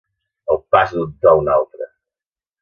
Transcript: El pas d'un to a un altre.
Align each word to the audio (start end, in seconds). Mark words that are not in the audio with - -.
El 0.53 0.57
pas 0.75 0.95
d'un 0.95 1.13
to 1.27 1.33
a 1.35 1.35
un 1.43 1.53
altre. 1.57 1.89